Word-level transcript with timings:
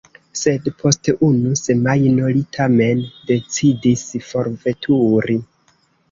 Sed 0.41 0.67
post 0.77 1.09
unu 1.25 1.51
semajno 1.59 2.29
li 2.37 2.41
tamen 2.57 3.03
decidis 3.31 4.01
forveturi. 4.29 5.37